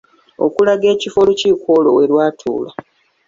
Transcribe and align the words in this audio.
Okulaga 0.45 0.85
ekifo 0.93 1.17
olukiiko 1.23 1.67
olwo 1.77 1.91
we 1.97 2.03
lwatuula. 2.11 2.71